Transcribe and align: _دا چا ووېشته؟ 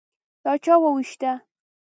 _دا 0.43 0.53
چا 0.63 0.75
ووېشته؟ 0.81 1.31